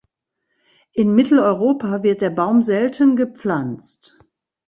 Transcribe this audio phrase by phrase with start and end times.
[0.93, 4.17] In Mitteleuropa wird der Baum selten gepflanzt.